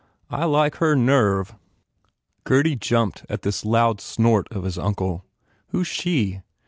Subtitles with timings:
[0.31, 1.53] "I like her nerve!"
[2.43, 5.25] Gurdy jumped at this loud snort of his uncle.
[5.67, 6.41] "Who s she?"